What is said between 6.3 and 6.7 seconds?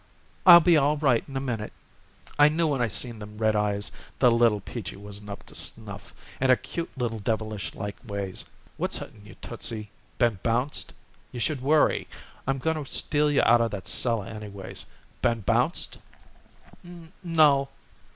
and her